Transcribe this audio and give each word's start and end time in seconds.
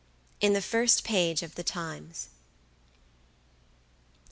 IN 0.39 0.53
THE 0.53 0.63
FIRST 0.63 1.03
PAGE 1.03 1.43
OF 1.43 1.53
"THE 1.53 1.61
TIMES." 1.61 2.29